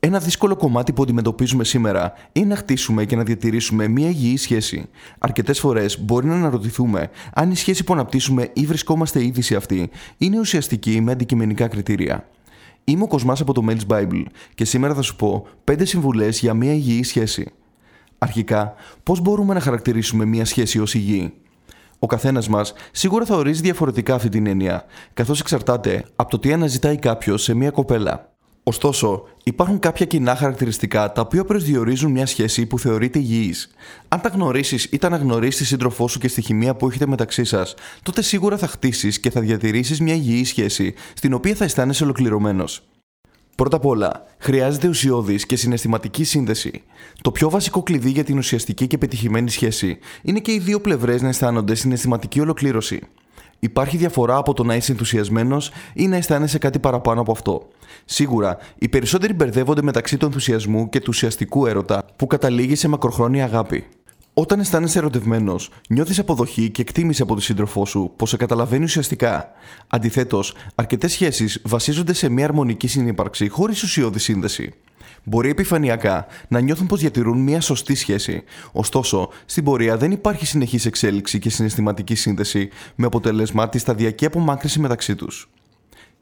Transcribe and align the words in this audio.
Ένα 0.00 0.18
δύσκολο 0.18 0.56
κομμάτι 0.56 0.92
που 0.92 1.02
αντιμετωπίζουμε 1.02 1.64
σήμερα 1.64 2.12
είναι 2.32 2.46
να 2.46 2.56
χτίσουμε 2.56 3.04
και 3.04 3.16
να 3.16 3.22
διατηρήσουμε 3.22 3.88
μια 3.88 4.08
υγιή 4.08 4.36
σχέση. 4.36 4.88
Αρκετές 5.18 5.60
φορές 5.60 6.00
μπορεί 6.00 6.26
να 6.26 6.34
αναρωτηθούμε 6.34 7.10
αν 7.34 7.50
η 7.50 7.56
σχέση 7.56 7.84
που 7.84 7.92
αναπτύσσουμε 7.92 8.50
ή 8.52 8.66
βρισκόμαστε 8.66 9.24
ήδη 9.24 9.42
σε 9.42 9.56
αυτή 9.56 9.90
είναι 10.18 10.38
ουσιαστική 10.38 11.00
με 11.00 11.12
αντικειμενικά 11.12 11.68
κριτήρια. 11.68 12.28
Είμαι 12.84 13.02
ο 13.02 13.06
Κοσμάς 13.06 13.40
από 13.40 13.52
το 13.52 13.64
Men's 13.68 13.86
Bible 13.92 14.24
και 14.54 14.64
σήμερα 14.64 14.94
θα 14.94 15.02
σου 15.02 15.16
πω 15.16 15.46
5 15.64 15.74
συμβουλές 15.82 16.38
για 16.40 16.54
μια 16.54 16.72
υγιή 16.72 17.02
σχέση. 17.02 17.50
Αρχικά, 18.18 18.74
πώς 19.02 19.20
μπορούμε 19.20 19.54
να 19.54 19.60
χαρακτηρίσουμε 19.60 20.24
μια 20.24 20.44
σχέση 20.44 20.80
ως 20.80 20.94
υγιή; 20.94 21.32
Ο 21.98 22.06
καθένας 22.06 22.48
μας 22.48 22.72
σίγουρα 22.92 23.24
θα 23.24 23.36
ορίζει 23.36 23.60
διαφορετικά 23.60 24.14
αυτή 24.14 24.28
την 24.28 24.46
έννοια, 24.46 24.84
καθώς 25.14 25.40
εξαρτάται 25.40 26.04
από 26.16 26.30
το 26.30 26.38
τι 26.38 26.52
αναζητάει 26.52 26.96
κάποιος 26.96 27.42
σε 27.42 27.54
μια 27.54 27.70
κοπέλα. 27.70 28.37
Ωστόσο, 28.68 29.22
υπάρχουν 29.44 29.78
κάποια 29.78 30.06
κοινά 30.06 30.36
χαρακτηριστικά 30.36 31.12
τα 31.12 31.20
οποία 31.20 31.44
προσδιορίζουν 31.44 32.10
μια 32.10 32.26
σχέση 32.26 32.66
που 32.66 32.78
θεωρείται 32.78 33.18
υγιής. 33.18 33.70
Αν 34.08 34.20
τα 34.20 34.28
γνωρίσεις 34.28 34.84
ή 34.84 34.98
τα 34.98 35.06
αναγνωρίσεις 35.06 35.56
τη 35.56 35.64
σύντροφό 35.64 36.08
σου 36.08 36.18
και 36.18 36.28
στη 36.28 36.42
χημεία 36.42 36.74
που 36.74 36.88
έχετε 36.88 37.06
μεταξύ 37.06 37.44
σας, 37.44 37.74
τότε 38.02 38.22
σίγουρα 38.22 38.56
θα 38.58 38.66
χτίσεις 38.66 39.20
και 39.20 39.30
θα 39.30 39.40
διατηρήσεις 39.40 40.00
μια 40.00 40.14
υγιή 40.14 40.44
σχέση, 40.44 40.94
στην 41.14 41.32
οποία 41.32 41.54
θα 41.54 41.64
αισθάνεσαι 41.64 42.04
ολοκληρωμένος. 42.04 42.82
Πρώτα 43.54 43.76
απ' 43.76 43.86
όλα, 43.86 44.24
χρειάζεται 44.38 44.88
ουσιώδης 44.88 45.46
και 45.46 45.56
συναισθηματική 45.56 46.24
σύνδεση. 46.24 46.82
Το 47.22 47.32
πιο 47.32 47.50
βασικό 47.50 47.82
κλειδί 47.82 48.10
για 48.10 48.24
την 48.24 48.38
ουσιαστική 48.38 48.86
και 48.86 48.98
πετυχημένη 48.98 49.50
σχέση 49.50 49.98
είναι 50.22 50.38
και 50.38 50.52
οι 50.52 50.58
δύο 50.58 50.80
πλευρές 50.80 51.22
να 51.22 51.28
αισθάνονται 51.28 51.74
συναισθηματική 51.74 52.40
ολοκλήρωση. 52.40 53.00
Υπάρχει 53.58 53.96
διαφορά 53.96 54.36
από 54.36 54.52
το 54.52 54.64
να 54.64 54.74
είσαι 54.74 54.92
ενθουσιασμένος 54.92 55.70
ή 55.94 56.06
να 56.06 56.16
αισθάνεσαι 56.16 56.58
κάτι 56.58 56.78
παραπάνω 56.78 57.20
από 57.20 57.32
αυτό. 57.32 57.68
Σίγουρα, 58.04 58.58
οι 58.78 58.88
περισσότεροι 58.88 59.32
μπερδεύονται 59.32 59.82
μεταξύ 59.82 60.16
του 60.16 60.24
ενθουσιασμού 60.24 60.88
και 60.88 60.98
του 60.98 61.06
ουσιαστικού 61.08 61.66
έρωτα 61.66 62.04
που 62.16 62.26
καταλήγει 62.26 62.74
σε 62.74 62.88
μακροχρόνια 62.88 63.44
αγάπη. 63.44 63.86
Όταν 64.40 64.60
αισθάνεσαι 64.60 64.98
ερωτευμένος, 64.98 65.70
νιώθεις 65.88 66.18
αποδοχή 66.18 66.70
και 66.70 66.82
εκτίμηση 66.82 67.22
από 67.22 67.32
τον 67.32 67.42
σύντροφό 67.42 67.86
σου, 67.86 68.12
πω 68.16 68.26
σε 68.26 68.36
καταλαβαίνει 68.36 68.84
ουσιαστικά. 68.84 69.50
Αντιθέτως, 69.86 70.54
αρκετές 70.74 71.12
σχέσεις 71.12 71.60
βασίζονται 71.64 72.12
σε 72.12 72.28
μια 72.28 72.44
αρμονική 72.44 72.86
συνύπαρξη 72.86 73.48
χωρίς 73.48 73.82
ουσιώδη 73.82 74.18
σύνδεση. 74.18 74.72
Μπορεί 75.24 75.50
επιφανειακά 75.50 76.26
να 76.48 76.60
νιώθουν 76.60 76.86
πως 76.86 77.00
διατηρούν 77.00 77.38
μια 77.38 77.60
σωστή 77.60 77.94
σχέση. 77.94 78.42
Ωστόσο, 78.72 79.28
στην 79.44 79.64
πορεία 79.64 79.96
δεν 79.96 80.10
υπάρχει 80.10 80.46
συνεχής 80.46 80.86
εξέλιξη 80.86 81.38
και 81.38 81.50
συναισθηματική 81.50 82.14
σύνδεση, 82.14 82.68
με 82.94 83.06
αποτέλεσμα 83.06 83.68
τη 83.68 83.78
σταδιακή 83.78 84.24
απομάκρυση 84.26 84.80
μεταξύ 84.80 85.14
τους. 85.14 85.48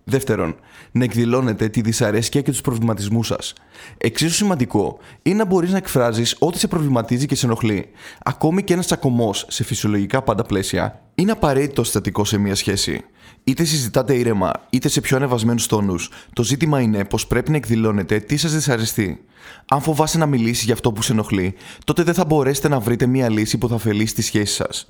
Δεύτερον, 0.09 0.57
να 0.93 1.05
εκδηλώνετε 1.05 1.69
τη 1.69 1.81
δυσαρέσκεια 1.81 2.41
και 2.41 2.51
τους 2.51 2.61
προβληματισμούς 2.61 3.27
σας. 3.27 3.53
Εξίσου 3.99 4.35
σημαντικό 4.35 4.99
είναι 5.23 5.37
να 5.37 5.45
μπορείς 5.45 5.71
να 5.71 5.77
εκφράζεις 5.77 6.37
ό,τι 6.39 6.59
σε 6.59 6.69
προβληματίζει 6.69 7.27
και 7.27 7.35
σε 7.35 7.47
ενοχλεί. 7.47 7.89
Ακόμη 8.25 8.63
και 8.63 8.73
ένας 8.73 8.87
τσακωμός 8.87 9.47
σε 9.49 9.65
φυσιολογικά 9.65 10.23
πάντα 10.23 10.43
πλαίσια 10.43 11.03
είναι 11.15 11.31
απαραίτητο 11.31 11.85
συστατικό 11.85 12.25
σε 12.25 12.39
μια 12.39 12.55
σχέση. 12.55 13.05
Είτε 13.45 13.65
συζητάτε 13.65 14.15
ήρεμα, 14.15 14.51
είτε 14.71 14.89
σε 14.89 15.01
πιο 15.01 15.17
ανεβασμένους 15.17 15.67
τόνους, 15.67 16.11
το 16.33 16.43
ζήτημα 16.43 16.81
είναι 16.81 17.05
πως 17.05 17.27
πρέπει 17.27 17.51
να 17.51 17.57
εκδηλώνετε 17.57 18.19
τι 18.19 18.37
σας 18.37 18.53
δυσαρεστεί. 18.53 19.25
Αν 19.69 19.81
φοβάσαι 19.81 20.19
να 20.19 20.27
μιλήσει 20.27 20.65
για 20.65 20.75
αυτό 20.75 20.93
που 20.93 21.03
σε 21.03 21.13
ενοχλεί, 21.13 21.55
τότε 21.85 22.03
δεν 22.03 22.15
θα 22.15 22.25
μπορέσετε 22.25 22.69
να 22.69 22.81
βρείτε 22.81 23.07
μια 23.07 23.31
λύση 23.31 23.59
που 23.59 23.69
θα 23.69 23.75
ωφελήσει 23.75 24.15
τη 24.15 24.23
σχέση 24.23 24.55
σας. 24.55 24.87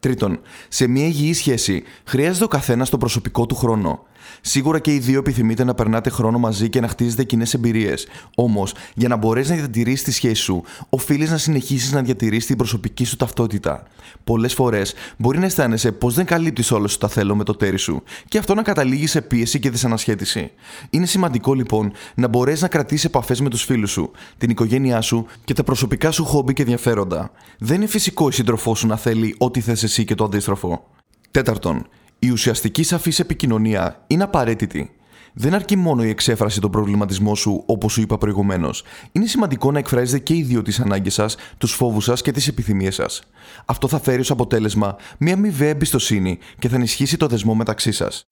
Τρίτον, 0.00 0.40
σε 0.68 0.86
μια 0.86 1.06
υγιή 1.06 1.34
σχέση 1.34 1.82
χρειάζεται 2.04 2.44
ο 2.44 2.48
καθένας 2.48 2.90
τον 2.90 2.98
προσωπικό 2.98 3.46
του 3.46 3.54
χρόνο. 3.54 4.06
Σίγουρα 4.40 4.78
και 4.78 4.94
οι 4.94 4.98
δύο 4.98 5.18
επιθυμείτε 5.18 5.64
να 5.64 5.74
περνάτε 5.74 6.10
χρόνο 6.10 6.38
μαζί 6.38 6.68
και 6.68 6.80
να 6.80 6.88
χτίζετε 6.88 7.24
κοινές 7.24 7.54
εμπειρίες. 7.54 8.06
Όμως, 8.34 8.74
για 8.94 9.08
να 9.08 9.16
μπορέσεις 9.16 9.50
να 9.50 9.56
διατηρήσεις 9.56 10.02
τη 10.02 10.12
σχέση 10.12 10.42
σου, 10.42 10.62
οφείλεις 10.88 11.30
να 11.30 11.38
συνεχίσεις 11.38 11.92
να 11.92 12.02
διατηρήσεις 12.02 12.46
την 12.46 12.56
προσωπική 12.56 13.04
σου 13.04 13.16
ταυτότητα. 13.16 13.82
Πολλές 14.24 14.54
φορές 14.54 14.94
μπορεί 15.16 15.38
να 15.38 15.44
αισθάνεσαι 15.44 15.92
πως 15.92 16.14
δεν 16.14 16.24
καλύπτεις 16.24 16.70
όλο 16.70 16.88
σου 16.88 16.98
τα 16.98 17.08
θέλω 17.08 17.34
με 17.34 17.44
το 17.44 17.54
τέρι 17.54 17.78
σου 17.78 18.02
και 18.28 18.38
αυτό 18.38 18.54
να 18.54 18.62
καταλήγει 18.62 19.06
σε 19.06 19.20
πίεση 19.20 19.58
και 19.58 19.70
δυσανασχέτιση. 19.70 20.50
Είναι 20.90 21.06
σημαντικό 21.06 21.54
λοιπόν 21.54 21.92
να 22.14 22.28
μπορέσεις 22.28 22.62
να 22.62 22.68
κρατήσεις 22.68 23.04
επαφές 23.04 23.40
με 23.40 23.48
τους 23.48 23.62
φίλους 23.62 23.90
σου, 23.90 24.10
την 24.38 24.50
οικογένειά 24.50 25.00
σου 25.00 25.26
και 25.44 25.54
τα 25.54 25.64
προσωπικά 25.64 26.10
σου 26.10 26.24
χόμπι 26.24 26.52
και 26.52 26.62
ενδιαφέροντα. 26.62 27.30
Δεν 27.58 27.76
είναι 27.76 27.86
φυσικό 27.86 28.28
η 28.28 28.32
σύντροφό 28.32 28.74
σου 28.74 28.86
να 28.86 28.96
θέλει 28.96 29.34
ό,τι 29.38 29.60
θες 29.60 29.82
εσύ 29.82 30.04
και 30.04 30.14
το 30.14 30.24
αντίστροφο. 30.24 30.84
Τέταρτον, 31.30 31.86
η 32.24 32.30
ουσιαστική 32.30 32.82
σαφής 32.82 33.18
επικοινωνία 33.18 34.04
είναι 34.06 34.22
απαραίτητη. 34.22 34.90
Δεν 35.32 35.54
αρκεί 35.54 35.76
μόνο 35.76 36.04
η 36.04 36.08
εξέφραση 36.08 36.60
των 36.60 36.70
προβληματισμών 36.70 37.36
σου, 37.36 37.62
όπως 37.66 37.92
σου 37.92 38.00
είπα 38.00 38.18
προηγουμένως. 38.18 38.84
Είναι 39.12 39.26
σημαντικό 39.26 39.72
να 39.72 39.78
εκφράζετε 39.78 40.18
και 40.18 40.34
οι 40.34 40.42
δύο 40.42 40.62
τις 40.62 40.80
ανάγκες 40.80 41.14
σας, 41.14 41.36
τους 41.58 41.72
φόβους 41.72 42.04
σας 42.04 42.22
και 42.22 42.30
τις 42.30 42.48
επιθυμίες 42.48 42.94
σας. 42.94 43.22
Αυτό 43.64 43.88
θα 43.88 44.00
φέρει 44.00 44.20
ως 44.20 44.30
αποτέλεσμα 44.30 44.96
μια 45.18 45.34
αμοιβαία 45.34 45.68
εμπιστοσύνη 45.68 46.38
και 46.58 46.68
θα 46.68 46.76
ενισχύσει 46.76 47.16
το 47.16 47.26
δεσμό 47.26 47.54
μεταξύ 47.54 47.92
σας. 47.92 48.28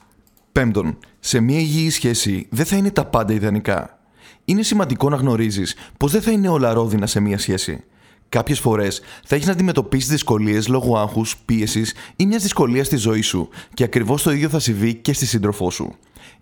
Πέμπτον, 0.52 0.98
σε 1.20 1.40
μια 1.40 1.58
υγιή 1.58 1.90
σχέση 1.90 2.46
δεν 2.50 2.66
θα 2.66 2.76
είναι 2.76 2.90
τα 2.90 3.04
πάντα 3.04 3.32
ιδανικά. 3.32 3.98
Είναι 4.44 4.62
σημαντικό 4.62 5.08
να 5.08 5.16
γνωρίζεις 5.16 5.74
πως 5.96 6.12
δεν 6.12 6.22
θα 6.22 6.30
είναι 6.30 6.48
όλα 6.48 6.72
ρόδινα 6.72 7.06
σε 7.06 7.20
μια 7.20 7.38
σχέση. 7.38 7.84
Κάποιες 8.30 8.60
φορές 8.60 9.00
θα 9.24 9.34
έχεις 9.34 9.46
να 9.46 9.52
αντιμετωπίσεις 9.52 10.08
δυσκολίες 10.08 10.68
λόγω 10.68 10.98
άγχους, 10.98 11.36
πίεσης 11.44 11.94
ή 12.16 12.26
μιας 12.26 12.42
δυσκολίας 12.42 12.86
στη 12.86 12.96
ζωή 12.96 13.20
σου 13.20 13.48
και 13.74 13.84
ακριβώς 13.84 14.22
το 14.22 14.30
ίδιο 14.30 14.48
θα 14.48 14.58
συμβεί 14.58 14.94
και 14.94 15.12
στη 15.12 15.26
σύντροφό 15.26 15.70
σου. 15.70 15.94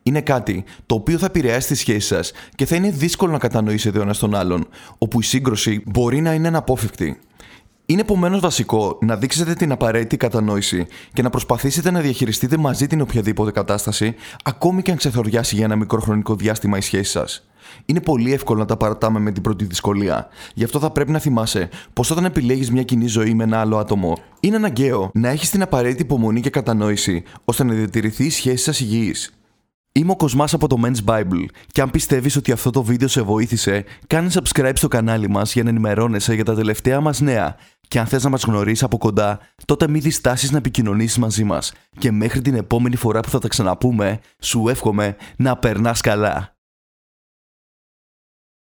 Είναι 0.03 0.21
κάτι 0.21 0.65
το 0.87 0.95
οποίο 0.95 1.19
θα 1.19 1.27
επηρεάσει 1.27 1.69
τη 1.69 1.75
σχέση 1.75 2.07
σας 2.07 2.33
και 2.55 2.67
θα 2.67 2.77
είναι 2.77 2.91
δύσκολο 2.91 3.33
να 3.33 3.39
κατανοήσετε 3.39 3.99
ο 3.99 4.03
ένας 4.03 4.19
τον 4.19 4.35
άλλον, 4.35 4.69
όπου 4.99 5.21
η 5.21 5.23
σύγκρουση 5.23 5.83
μπορεί 5.87 6.21
να 6.21 6.35
είναι 6.35 6.49
αναπόφευκτη. 6.49 7.19
Είναι 7.91 8.01
επομένως 8.01 8.41
βασικό 8.41 8.99
να 9.01 9.17
δείξετε 9.17 9.55
την 9.55 9.73
απαραίτητη 9.73 10.17
κατανόηση 10.17 10.87
και 11.13 11.23
να 11.23 11.31
προσπαθήσετε 11.31 11.91
να 11.91 12.01
διαχειριστείτε 12.01 12.57
μαζί 12.57 12.87
την 12.87 13.01
οποιαδήποτε 13.01 13.51
κατάσταση, 13.51 14.15
ακόμη 14.45 14.83
και 14.83 14.91
αν 14.91 14.97
ξεθοριάσει 14.97 15.55
για 15.55 15.65
ένα 15.65 15.77
μικρό 15.77 16.01
χρονικό 16.01 16.35
διάστημα 16.35 16.77
η 16.77 16.81
σχέση 16.81 17.11
σας. 17.11 17.49
Είναι 17.85 18.01
πολύ 18.01 18.33
εύκολο 18.33 18.59
να 18.59 18.65
τα 18.65 18.77
παρατάμε 18.77 19.19
με 19.19 19.31
την 19.31 19.43
πρώτη 19.43 19.65
δυσκολία. 19.65 20.29
Γι' 20.55 20.65
αυτό 20.65 20.79
θα 20.79 20.91
πρέπει 20.91 21.11
να 21.11 21.19
θυμάσαι 21.19 21.69
πως 21.93 22.11
όταν 22.11 22.25
επιλέγεις 22.25 22.71
μια 22.71 22.83
κοινή 22.83 23.07
ζωή 23.07 23.35
με 23.35 23.45
ένα 23.45 23.61
άλλο 23.61 23.79
άτομο, 23.79 24.17
είναι 24.41 24.57
αναγκαίο 24.57 25.11
να 25.15 25.29
έχεις 25.29 25.51
την 25.51 25.63
απαραίτητη 25.63 26.03
υπομονή 26.03 26.41
και 26.41 26.51
κατανόηση 26.51 27.23
ώστε 27.45 27.65
να 27.65 27.75
διατηρηθεί 27.75 28.25
η 28.25 28.31
σχέση 28.31 28.65
σας 28.65 28.81
υγιής. 28.81 29.38
Είμαι 29.99 30.11
ο 30.11 30.17
Κοσμάς 30.17 30.55
από 30.55 30.69
το 30.69 30.77
Men's 30.85 31.05
Bible 31.05 31.45
και 31.67 31.81
αν 31.81 31.91
πιστεύεις 31.91 32.37
ότι 32.37 32.53
αυτό 32.53 32.71
το 32.71 32.83
βίντεο 32.83 33.09
σε 33.09 33.23
βοήθησε, 33.23 33.85
κάνε 34.07 34.31
subscribe 34.33 34.73
στο 34.75 34.89
κανάλι 34.89 35.29
μας 35.29 35.53
για 35.53 35.63
να 35.63 35.69
ενημερώνεσαι 35.69 36.35
για 36.35 36.45
τα 36.45 36.55
τελευταία 36.55 37.01
μας 37.01 37.21
νέα 37.21 37.57
και 37.89 37.99
αν 37.99 38.07
θες 38.07 38.25
να 38.25 38.31
μας 38.31 38.43
γνωρίσεις 38.43 38.83
από 38.83 38.99
κοντά, 38.99 39.39
τότε 39.65 39.89
μην 39.89 40.01
διστάσεις 40.01 40.51
να 40.51 40.59
επικοινωνήσεις 40.59 41.19
μαζί 41.19 41.45
μας 41.45 41.73
και 41.99 42.13
μέχρι 42.13 42.41
την 42.41 42.55
επόμενη 42.55 42.97
φορά 42.97 43.21
που 43.21 43.29
θα 43.29 43.39
τα 43.39 43.49
ξαναπούμε, 43.49 44.21
σου 44.43 44.69
εύχομαι 44.69 45.17
να 45.37 45.57
περνάς 45.57 46.01
καλά. 46.01 46.58